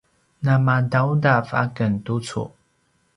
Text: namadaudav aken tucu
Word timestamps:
namadaudav 0.43 1.47
aken 1.63 1.91
tucu 2.05 2.43